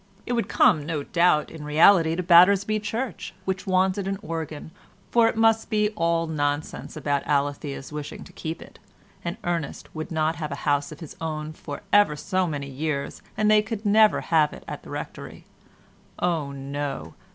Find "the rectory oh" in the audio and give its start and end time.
14.81-16.51